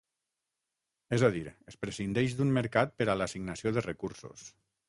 [1.17, 1.43] És a dir,
[1.73, 4.53] es prescindeix d'un mercat per a l'assignació de recursos.